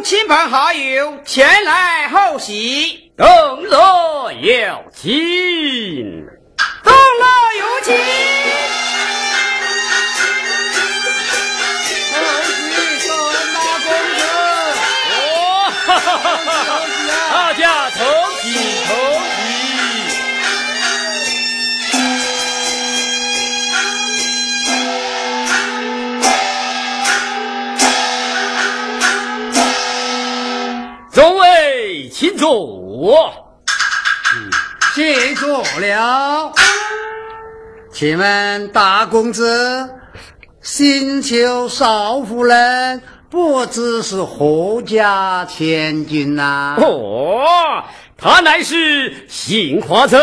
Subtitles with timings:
[0.00, 3.26] 亲朋好友前来贺喜，东
[3.64, 5.12] 乐有请，
[6.82, 8.31] 东乐有请。
[32.54, 33.16] 位，
[34.30, 34.52] 请坐。
[34.94, 36.52] 谢坐了。
[37.92, 39.88] 请问大公子，
[40.60, 46.76] 新求少夫人不知是何家千金呐？
[46.78, 47.84] 哦，
[48.16, 50.20] 她乃是杏花村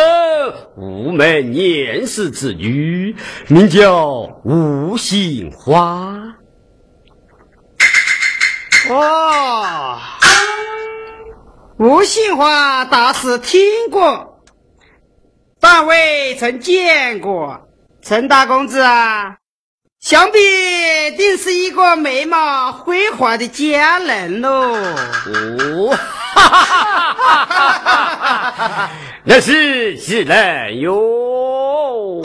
[0.78, 3.16] 吴门念氏之女，
[3.48, 6.36] 名叫吴杏花。
[8.90, 9.98] 哦。
[11.80, 14.44] 吴杏花大是听过，
[15.62, 17.70] 但未曾见过。
[18.02, 19.38] 陈大公子啊，
[20.02, 20.40] 想必
[21.16, 24.50] 定是一个美貌辉煌的佳人喽。
[24.52, 25.98] 哦，
[26.36, 28.90] 哈哈哈哈哈哈！
[29.24, 32.22] 那是是人哟。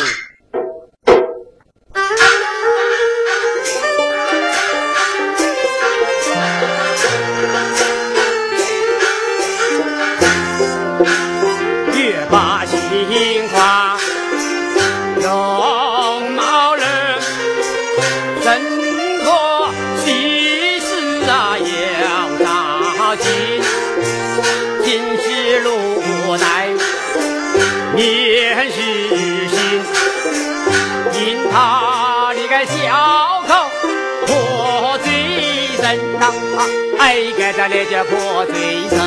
[37.57, 38.55] 咱那叫破嘴
[38.91, 38.99] 声，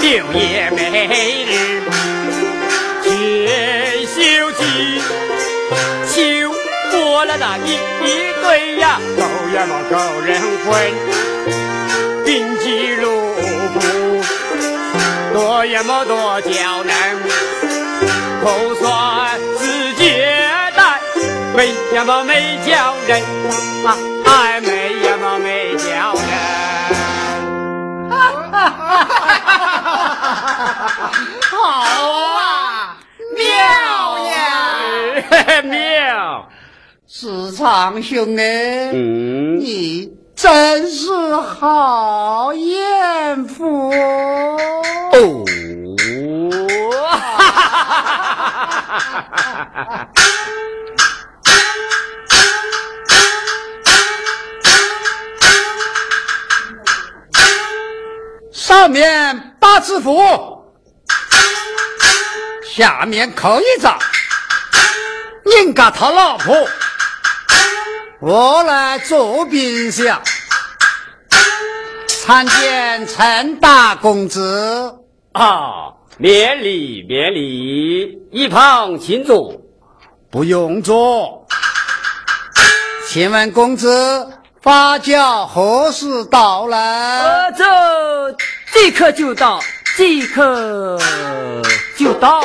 [0.00, 1.82] 六爷美日
[3.02, 3.08] 见
[4.06, 4.16] 秀
[4.52, 4.62] 吉，
[6.08, 6.22] 求
[6.92, 9.22] 过了那一一对呀，狗
[9.52, 10.72] 眼嘛狗人混，
[12.24, 13.34] 并记录
[13.74, 17.33] 不多也么多娇嫩。
[18.44, 20.28] 口算是接
[20.76, 21.00] 待，
[21.56, 23.22] 没呀么没叫人，
[24.26, 26.22] 哎没呀么没叫人。
[31.40, 31.48] 好
[32.36, 32.98] 啊，
[33.34, 33.48] 妙
[34.28, 34.36] 呀，
[35.64, 36.46] 妙！
[37.08, 44.58] 世昌兄哎，嗯，你真是好艳福哦。
[58.52, 60.18] 上面八字符，
[62.74, 63.98] 下面扣一张，
[65.44, 66.66] 人家他老婆，
[68.20, 70.20] 我来做冰箱。
[72.24, 74.98] 参见陈大公子
[75.32, 75.92] 啊。
[76.16, 79.60] 免礼免礼，一旁请坐，
[80.30, 81.44] 不用坐。
[83.08, 84.28] 请问公子
[84.62, 87.18] 发轿何时到来？
[87.20, 87.64] 呃，这
[88.72, 89.60] 即刻就到，
[89.96, 90.98] 即刻
[91.96, 92.44] 就到。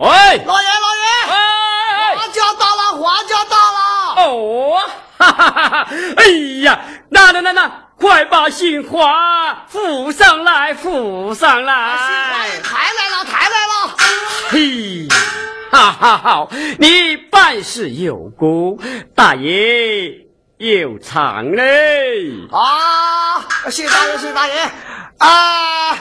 [0.00, 3.78] 喂，老爷，老爷，哎花轿到了，花轿到了。
[4.16, 4.80] 哦，
[5.18, 5.88] 哈哈哈哈！
[6.16, 6.24] 哎
[6.64, 6.80] 呀，
[7.10, 11.74] 那那那那，快把杏花扶上来，扶上来！
[12.64, 13.94] 抬来了，抬来了。
[14.48, 15.06] 嘿，
[15.70, 16.48] 哈哈哈！
[16.78, 18.78] 你办事有功，
[19.14, 20.14] 大爷
[20.56, 22.30] 有常嘞。
[22.50, 24.62] 啊，谢大爷，谢大爷。
[25.18, 25.92] 啊，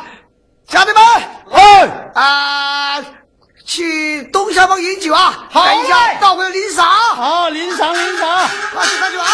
[0.70, 1.04] 家弟们，
[1.52, 3.04] 哎，啊。
[3.70, 5.46] 去东厢房饮酒啊！
[5.52, 6.84] 好等一下到会领赏。
[6.88, 9.28] 好，领赏领赏，快去快去啊！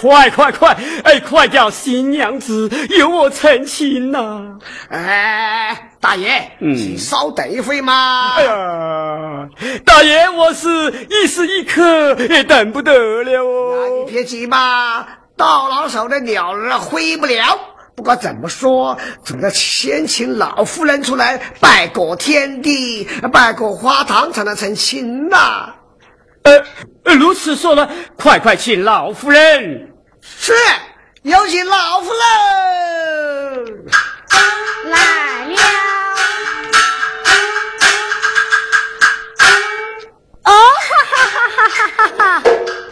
[0.00, 0.78] 快快快！
[1.02, 4.56] 哎，快叫新娘子由我成亲呐！
[4.88, 8.36] 哎，大爷，嗯，请稍等一会嘛。
[8.36, 9.48] 哎呀，
[9.84, 10.68] 大爷，我是
[11.10, 14.04] 一时一刻也等不得了哦。
[14.06, 15.04] 你别急嘛，
[15.36, 17.58] 到老手的鸟儿飞不了。
[18.00, 25.74] 不管怎么说，总要先请老夫人出来拜过天地，拜过花堂，才能成亲呐。
[26.44, 26.64] 呃，
[27.14, 29.92] 如此说了，快快请老夫人。
[30.22, 30.54] 是，
[31.24, 32.22] 有请老夫人
[34.86, 35.60] 来了。
[40.44, 40.52] 哦，
[40.88, 42.42] 哈哈哈哈哈哈！
[42.88, 42.89] 请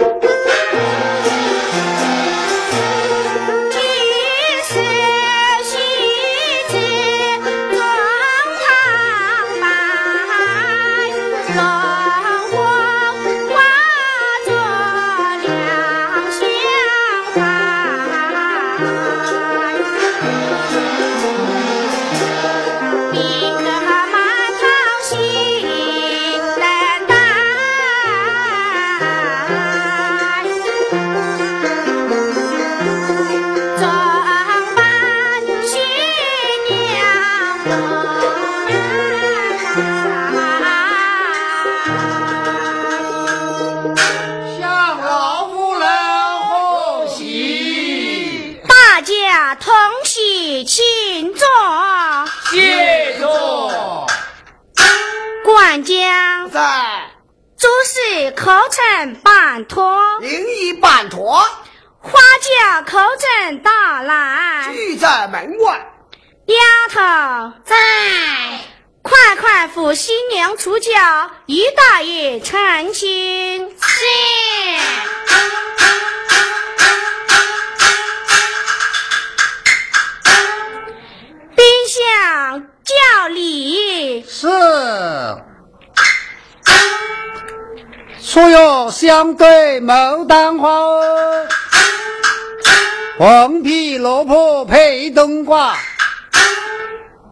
[63.49, 63.71] 可曾到
[64.03, 64.75] 来？
[64.75, 65.91] 聚在门外。
[66.47, 66.55] 丫
[66.91, 67.01] 头
[67.65, 67.75] 在，
[69.01, 70.91] 快快扶新娘出轿，
[71.47, 73.71] 与大爷成亲。
[73.71, 74.05] 是。
[81.91, 84.47] 相叫礼是，
[88.21, 91.47] 所有相对牡丹花哦，
[93.19, 95.77] 黄皮萝卜配冬瓜，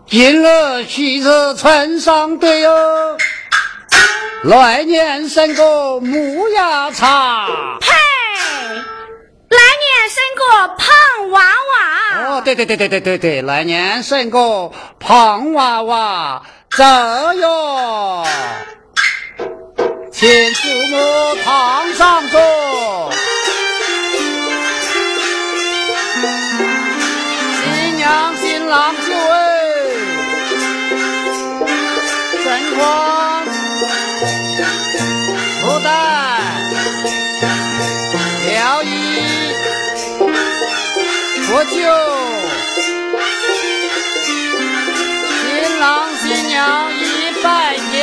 [0.09, 3.17] 今日喜事春上对哦，
[4.43, 7.47] 来年生个木芽茶。
[9.49, 12.35] 来年生个胖娃娃。
[12.35, 16.43] 哦，对对对对对对对，来年生个胖娃娃，
[16.77, 16.83] 走
[17.35, 18.27] 哟，
[20.11, 22.41] 请父母堂上坐，
[41.49, 41.71] 喝酒，
[45.41, 47.05] 新郎新娘一
[47.41, 47.95] 拜天，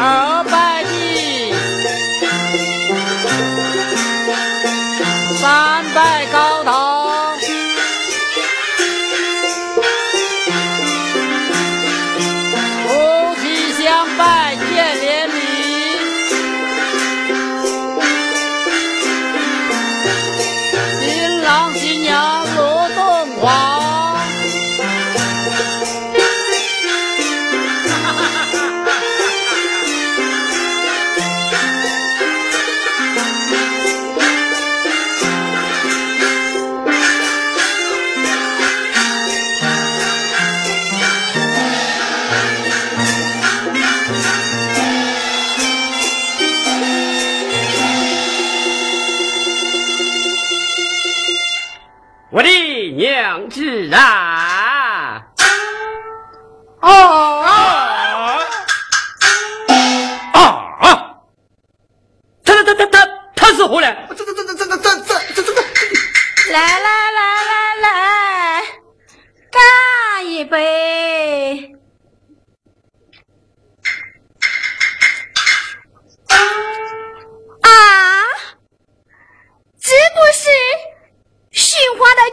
[0.00, 0.35] 二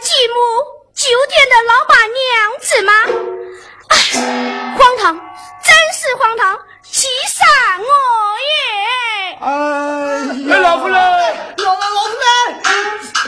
[0.02, 0.36] 继母
[0.94, 2.24] 酒店的老板娘
[2.60, 2.92] 子吗？
[3.90, 3.96] 哎，
[4.78, 5.16] 荒唐，
[5.64, 7.42] 真是荒唐，气死
[9.40, 9.48] 哎
[10.48, 10.96] 呀，老夫人，
[11.58, 12.28] 老老老夫人，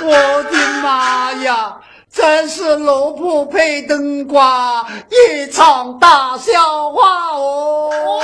[0.10, 1.78] 我的妈呀！
[2.12, 8.22] 真是萝卜配冬瓜，一场大笑话哦！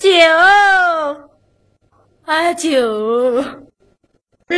[0.00, 0.08] 酒，
[2.24, 3.44] 啊酒，
[4.48, 4.56] 嗯。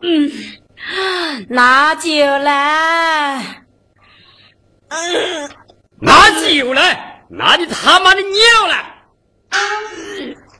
[0.00, 0.30] 嗯，
[1.48, 3.64] 拿酒来。
[4.88, 5.50] 嗯，
[6.00, 8.94] 拿酒来，拿你他妈的尿来！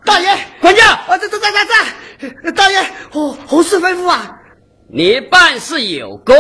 [0.05, 1.65] 大爷，管家，啊，在在在在
[2.43, 2.83] 在，大爷，
[3.13, 4.41] 何何事吩咐啊？
[4.89, 6.37] 你办事有功，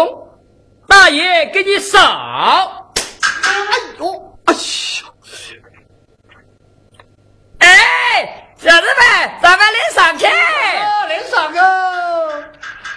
[0.88, 2.00] 大爷给你扫。
[2.00, 3.52] 哎
[3.98, 4.58] 呦，哎呀！
[7.58, 10.24] 哎，小子们，咱们领赏去。
[10.24, 11.60] 领赏个，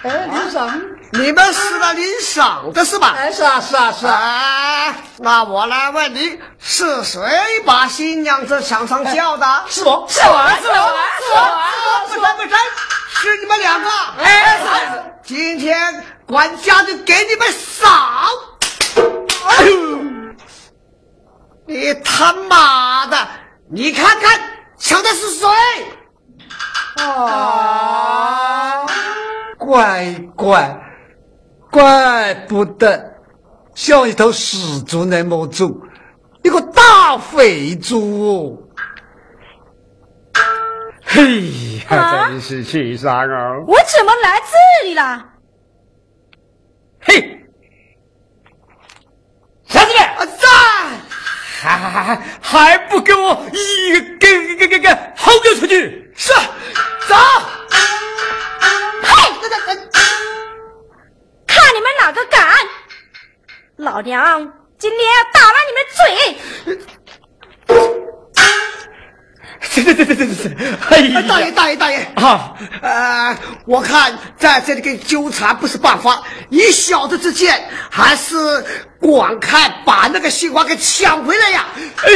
[0.03, 0.81] 哎，领赏，
[1.11, 3.13] 你们是来领赏的是吧？
[3.17, 4.13] 哎，是啊，是啊，是啊。
[4.13, 7.19] 啊，那我来问你，是谁
[7.65, 9.65] 把新娘子抢上轿的？
[9.67, 12.57] 是我，是我，是我，是我，不真不真，
[13.09, 13.89] 是你们两个。
[14.19, 18.23] 哎，今天管家就给你们赏。
[19.49, 19.99] 哎呦，
[21.67, 23.27] 你他妈的，
[23.69, 24.39] 你看看
[24.77, 25.47] 抢的是谁？
[27.03, 28.85] 啊，
[29.57, 30.79] 乖乖，
[31.71, 33.13] 怪不得
[33.75, 35.79] 像一头死猪那么重，
[36.43, 38.57] 一个大肥猪哦。
[41.03, 41.41] 嘿
[41.89, 43.63] 呀，啊真是气伤哦！
[43.67, 45.25] 我怎么来这里了？
[46.99, 47.45] 嘿，
[49.65, 50.47] 小子们，啊，在。
[51.59, 56.11] 还还还还还不给我一个给给给给轰丢出去！
[56.15, 56.31] 是，
[57.07, 57.15] 走。
[59.01, 59.09] 嘿，
[61.47, 62.47] 看你们哪个敢！
[63.77, 66.96] 老娘今天要打烂你们嘴！
[69.73, 70.55] 对对对对对对对！
[70.89, 71.97] 哎呀，大爷，大爷，大爷。
[72.15, 72.53] 啊！
[72.81, 78.35] 呃，我看在这里跟纠缠不是办法，以小子之见，还是
[79.01, 81.65] 赶快把那个西瓜给抢回来呀！
[82.03, 82.09] 哎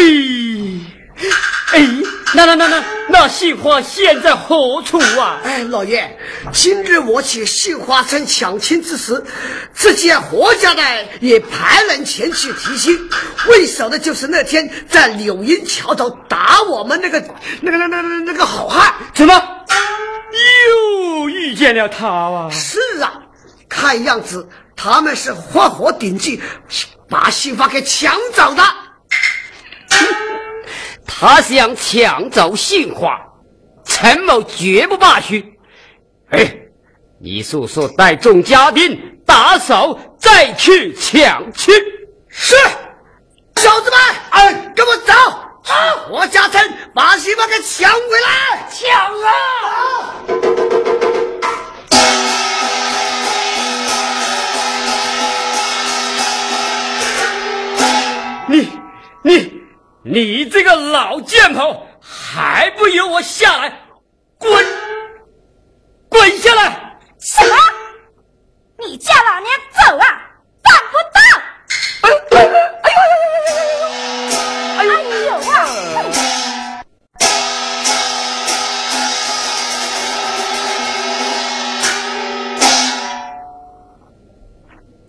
[1.74, 1.88] 哎，
[2.34, 5.40] 那那那那那杏花现在何处啊？
[5.44, 6.20] 哎，老爷，
[6.52, 9.24] 今日我起杏花村抢亲之时，
[9.74, 10.82] 只见何家的
[11.22, 13.10] 也派人前去提亲，
[13.48, 17.24] 为首的就是那天在柳荫桥头打我们那个
[17.62, 18.94] 那个那那那那个好汉。
[19.14, 19.34] 怎么
[21.22, 22.50] 又遇见了他啊？
[22.52, 23.14] 是啊，
[23.70, 26.42] 看样子他们是花火顶计，
[27.08, 28.64] 把杏花给抢走的。
[31.20, 33.20] 他想抢走杏花，
[33.86, 35.36] 陈某绝不罢休。
[36.30, 36.56] 哎，
[37.20, 41.72] 你速速带众家丁打扫，再去抢去。
[42.28, 42.56] 是，
[43.58, 44.00] 小子们，
[44.32, 45.14] 哎，跟我走！
[45.64, 45.76] 好，
[46.10, 48.68] 我家臣把媳妇给抢回来！
[48.72, 48.90] 抢
[49.22, 49.28] 啊！
[58.48, 58.70] 你
[59.22, 59.51] 你
[60.04, 63.72] 你这个老贱头，还不由我下来？
[64.40, 64.66] 滚！
[66.10, 66.98] 滚下来！
[67.20, 67.56] 什么？
[68.80, 70.06] 你叫老娘走啊？
[70.64, 71.20] 办不到！
[72.02, 72.42] 哎哎
[72.82, 72.98] 哎呦
[74.78, 74.90] 哎呦哎呦！
[74.96, 75.54] 哎呦啊！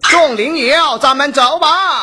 [0.03, 2.02] 众灵友，咱们走吧。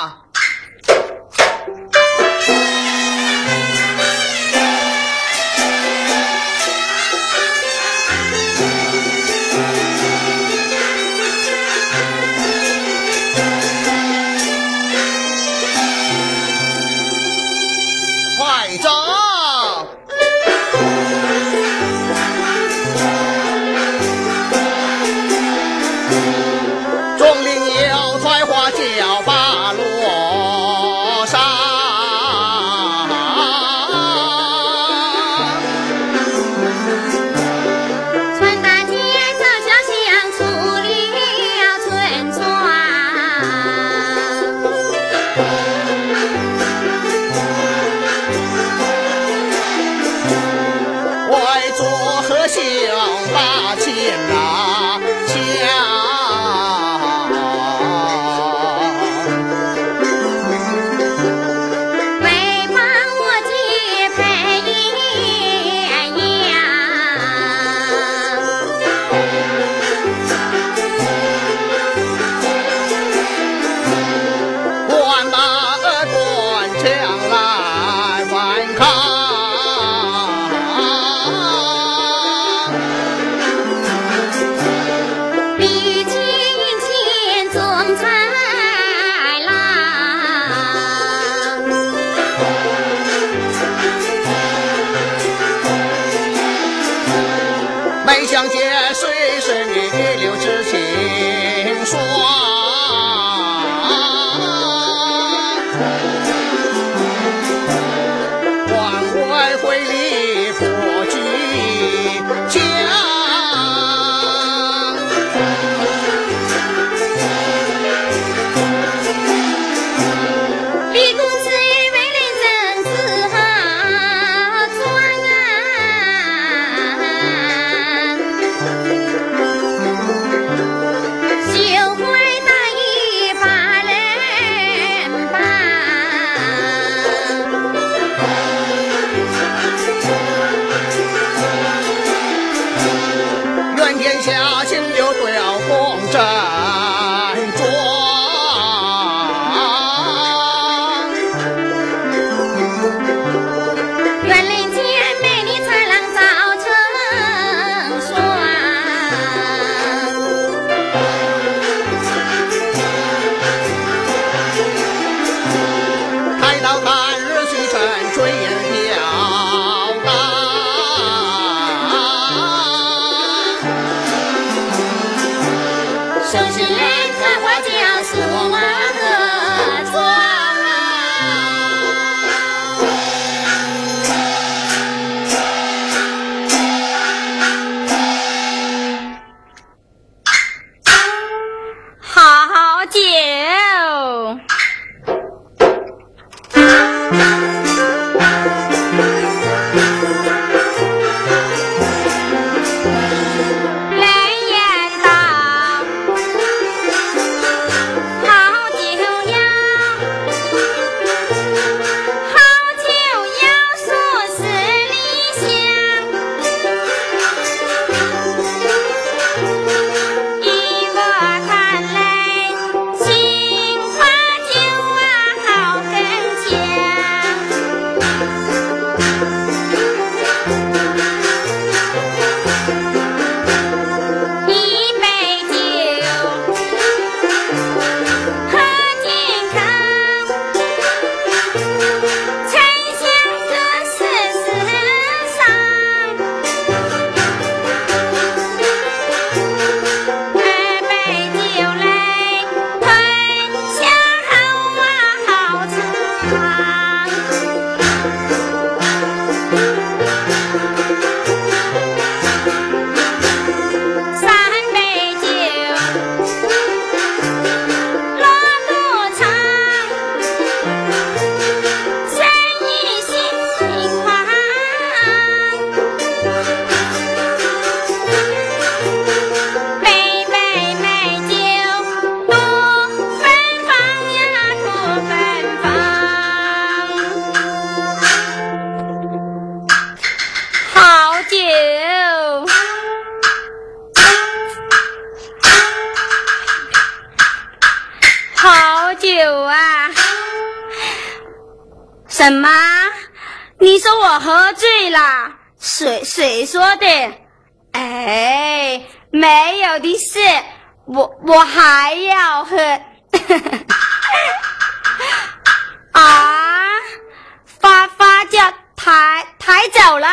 [319.90, 320.08] 走了，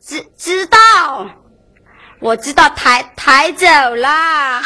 [0.00, 1.28] 知知道？
[2.20, 4.62] 我知道抬抬走啦，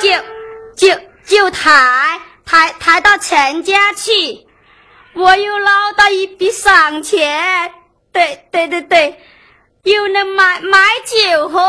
[0.00, 0.10] 就
[0.74, 2.18] 就就抬。
[2.46, 4.46] 抬抬到陈家去，
[5.12, 7.70] 我又捞到一笔赏钱，
[8.10, 9.22] 对对对对，
[9.82, 11.60] 又能买买酒喝。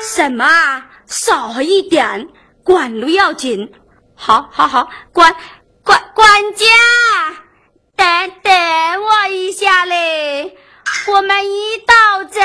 [0.00, 0.46] 什么？
[1.06, 2.28] 少喝一点，
[2.64, 3.74] 管路要紧。
[4.16, 5.34] 好，好，好，管
[5.84, 6.66] 管管家
[7.94, 8.52] 等等
[9.04, 10.56] 我一下嘞。
[11.06, 12.40] 我们一道走。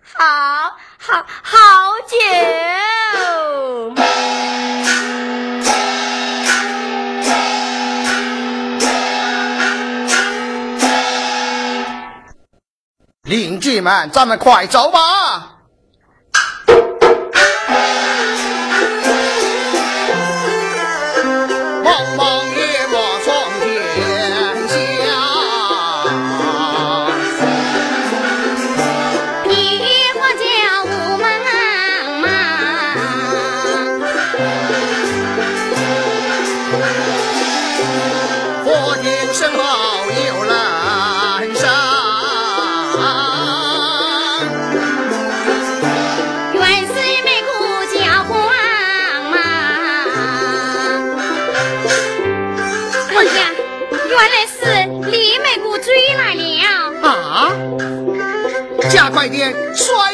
[0.00, 1.52] 好好好
[2.06, 2.16] 久。
[13.24, 15.51] 邻居们咱们快走吧。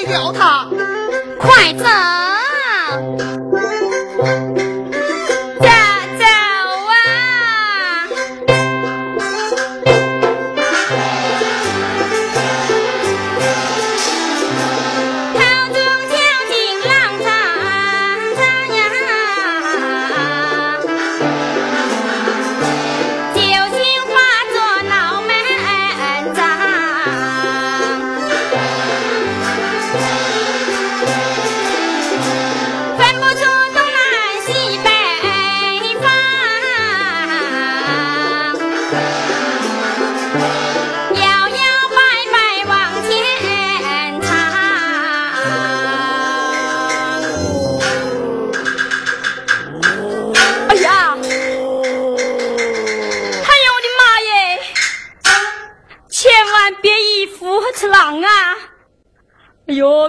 [0.08, 0.66] 了他！
[1.38, 2.27] 快走！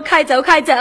[0.10, 0.74] 快走，快走！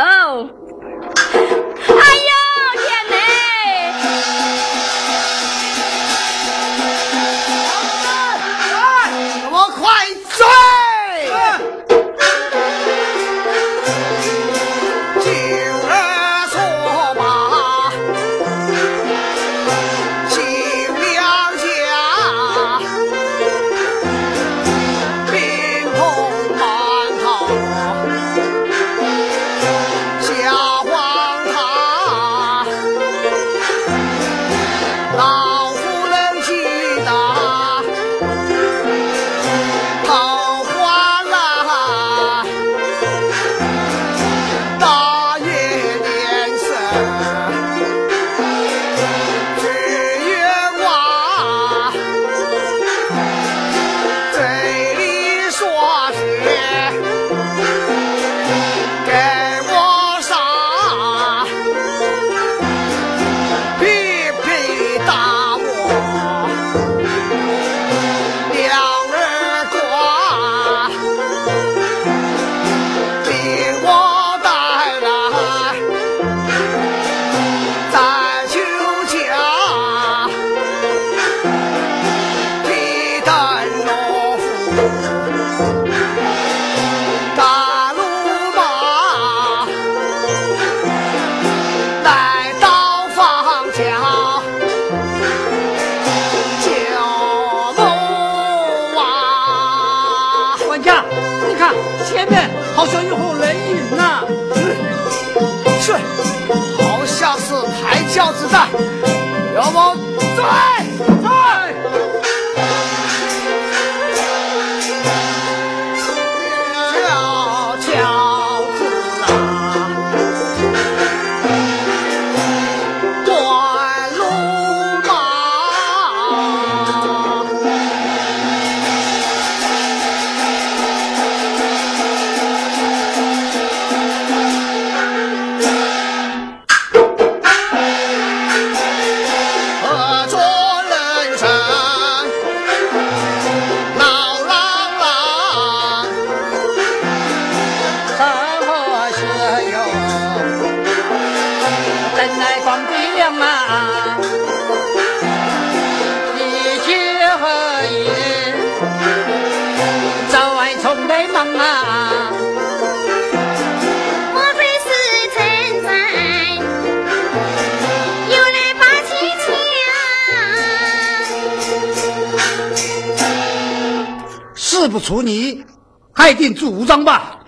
[176.49, 177.41] 定主张吧。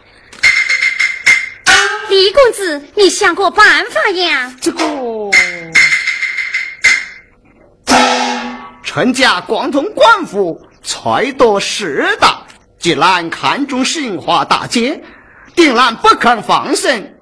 [2.10, 4.54] 李公子，你想过办法呀？
[4.60, 4.82] 这个，
[8.82, 12.46] 臣家广东官府财多势大，
[12.78, 15.02] 既然看中杏花大街，
[15.54, 17.14] 定然不肯放生。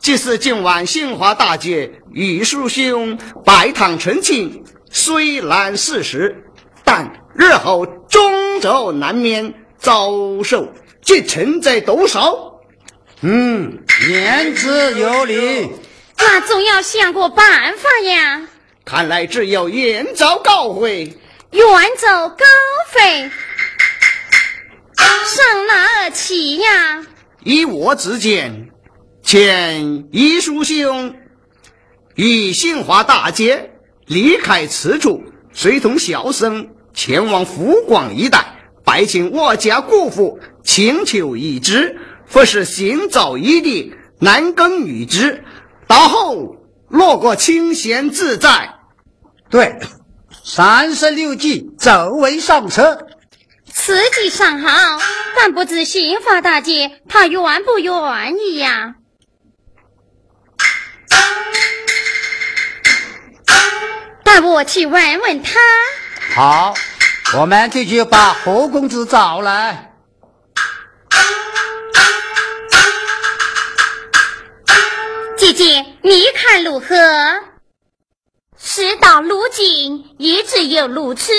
[0.00, 6.44] 即使今晚杏花大街，玉叔兄拜堂成亲，虽然事实，
[6.84, 10.72] 但日后终究难免遭受
[11.10, 12.60] 继承者多少？
[13.22, 15.68] 嗯，言之有理。
[16.16, 18.46] 那总要想个办法呀。
[18.84, 21.18] 看来只有远走高飞。
[21.50, 21.66] 远
[21.98, 22.44] 走高
[22.90, 23.28] 飞，
[24.94, 27.04] 上哪儿去呀？
[27.42, 28.70] 依我之见，
[29.24, 31.16] 请一叔兄
[32.14, 33.72] 与杏花大街
[34.06, 41.98] 离开此处，随同小生前往福广一带，拜请我家姑父，请求一旨。
[42.32, 45.42] 不是行走一地，男耕女织。
[45.88, 46.56] 到后
[46.88, 48.74] 落过清闲自在。
[49.50, 49.80] 对，
[50.44, 53.08] 三十六计，走为上策。
[53.72, 55.00] 此计尚好，
[55.36, 58.94] 但不知刑法大姐他愿不愿意呀？
[64.22, 65.58] 带我去问问他。
[66.32, 66.74] 好，
[67.36, 69.89] 我们这就把何公子找来。
[75.52, 76.94] 姐姐，你看如何？
[78.56, 81.32] 事到如今，也只有如此。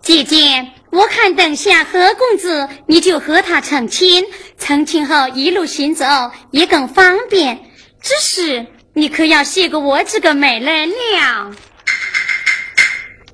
[0.00, 4.24] 姐姐，我看等下何公子，你就和他成亲，
[4.58, 6.06] 成亲后一路行走
[6.50, 7.70] 也更方便。
[8.00, 11.52] 只是你可要谢过我这个美人了。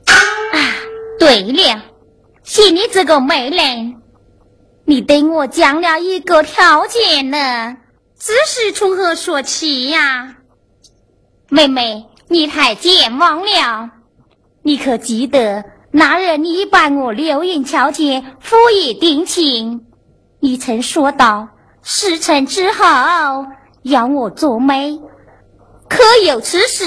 [0.04, 0.16] 啊，
[1.20, 1.84] 对了，
[2.42, 4.02] 谢你这个美人，
[4.84, 7.76] 你对我讲了一个条件呢。
[8.22, 10.36] 此事从何说起呀？
[11.48, 13.92] 妹妹，你太健忘了。
[14.62, 19.86] 你可记得那日你把我流云桥前府爷定亲，
[20.38, 21.48] 你曾说道
[21.82, 23.46] 事成之后
[23.84, 25.00] 要我做媒，
[25.88, 26.84] 可有此事？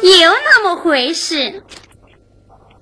[0.00, 1.62] 有那么回事？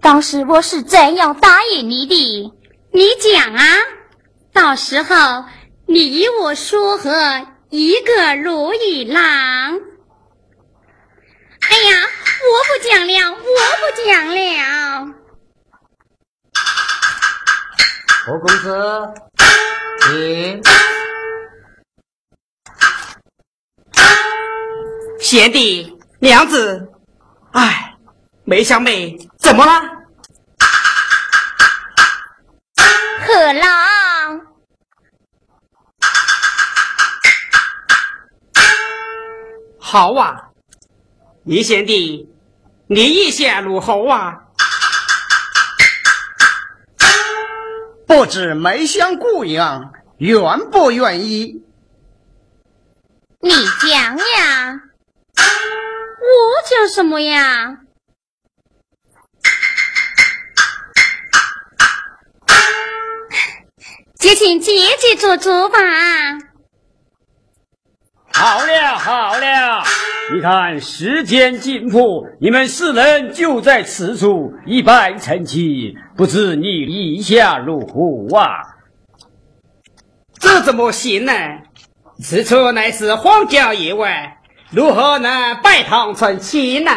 [0.00, 2.52] 当时我是怎样答应你的？
[2.96, 3.60] 你讲啊，
[4.52, 5.46] 到时候
[5.84, 9.20] 你我说和，一个如意郎。
[9.20, 9.26] 哎
[11.90, 12.06] 呀，
[12.38, 13.42] 我不讲了，我不
[14.06, 14.36] 讲了。
[18.24, 19.12] 何公子，
[20.02, 20.62] 请。
[25.18, 26.92] 贤弟，娘子，
[27.54, 27.96] 哎，
[28.44, 30.03] 梅香妹，怎么了？
[33.52, 34.40] 郎，
[39.78, 40.50] 好啊！
[41.44, 42.28] 你贤弟，
[42.86, 44.40] 你意下如何啊？
[48.06, 51.62] 不知梅香姑娘愿不愿意？
[53.40, 54.80] 你讲呀！
[55.36, 56.24] 我
[56.68, 57.83] 讲什么呀？
[64.24, 65.78] 就请姐姐做主吧。
[68.32, 69.84] 好了好了，
[70.34, 78.62] 你看时间紧迫，你们四人就在此处一拜成亲，不知你意下如何啊？
[80.40, 81.34] 这怎么行呢？
[82.22, 84.38] 此处乃是荒郊野外，
[84.70, 86.90] 如何能拜堂成亲呢？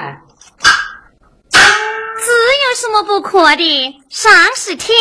[1.52, 4.02] 这有什么不可的？
[4.10, 4.96] 上是天，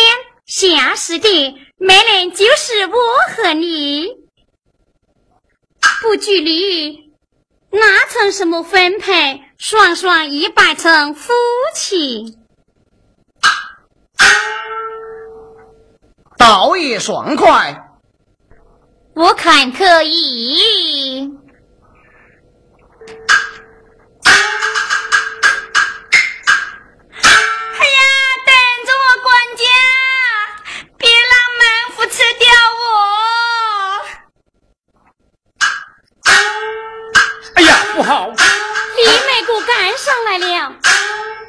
[0.46, 1.60] 下是地。
[1.78, 2.96] 没人就是我
[3.36, 4.06] 和你，
[6.00, 7.12] 不拘礼，
[7.70, 9.42] 那成什么分配？
[9.58, 11.32] 双双一拜成夫
[11.74, 12.36] 妻，
[16.36, 17.82] 倒也爽快。
[19.14, 21.30] 我看可以。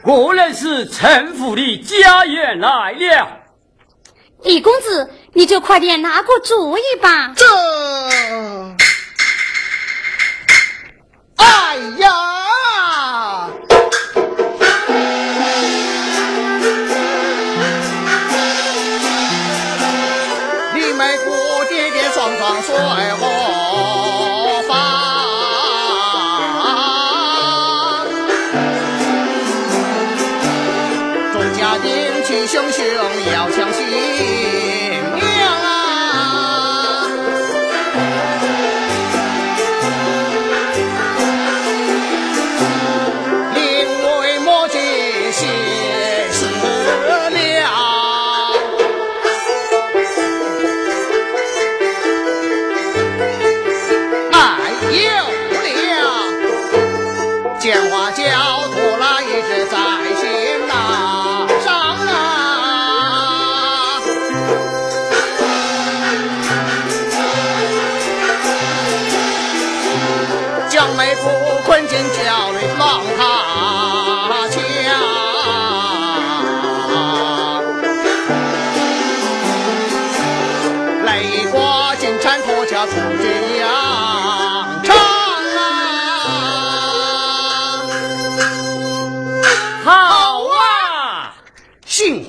[0.08, 3.41] 果然是陈府的家宴来了。
[4.41, 7.34] 李公子，你就快点拿个主意吧。
[7.36, 7.46] 这，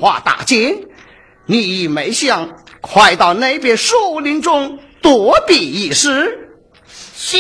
[0.01, 0.89] 花大惊，
[1.47, 6.55] 你没想快到那边树林中躲避一时。
[7.17, 7.37] 是。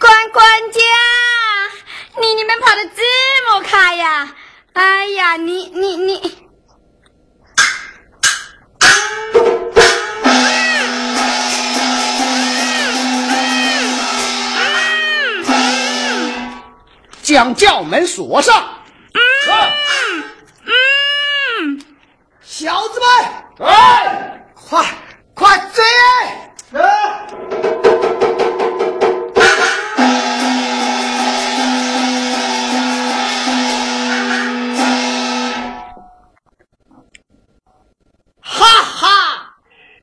[0.00, 0.80] 关关家，
[2.20, 3.02] 你你们跑的这
[3.48, 4.34] 么快呀？
[4.72, 6.38] 哎呀，你你你。
[17.36, 18.66] 将轿门锁上。
[19.12, 19.20] 嗯
[20.64, 21.82] 嗯，
[22.40, 22.98] 小子
[23.58, 24.82] 们，哎，快
[25.34, 25.84] 快追！
[38.40, 39.56] 哈哈，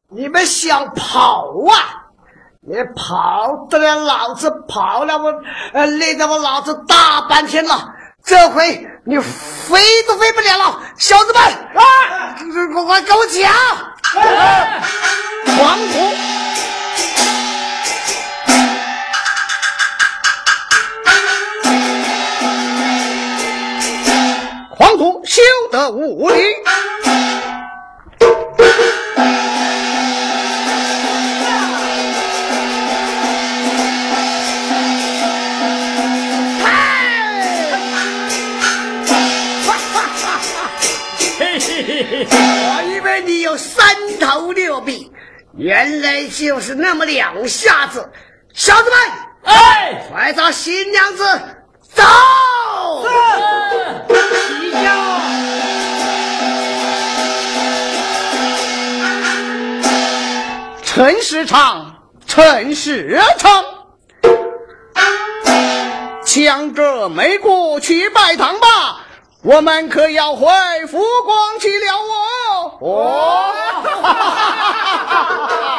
[0.09, 2.03] 你们想跑啊？
[2.66, 5.34] 你跑得了，老子跑了我，
[5.74, 7.93] 呃，累得我老子大半天了。
[8.24, 11.84] 这回你飞都飞不了了，小子们，啊，
[12.74, 13.53] 快快给我抢！
[15.57, 15.99] 黄土，
[24.70, 26.41] 黄土休得无礼。
[42.36, 43.86] 我以为你有三
[44.19, 45.11] 头六臂，
[45.55, 48.11] 原来就是那么两下子。
[48.53, 48.99] 小子们，
[49.43, 51.23] 哎，快找新娘子
[51.93, 52.03] 走！
[54.07, 54.79] 起轿。
[60.84, 61.95] 陈世昌，
[62.27, 63.63] 陈世昌，
[66.25, 69.03] 强者没过去拜堂吧。
[69.43, 70.47] 我们可要回
[70.87, 71.85] 福光去了
[72.79, 72.79] 哦！
[72.79, 73.51] 哦。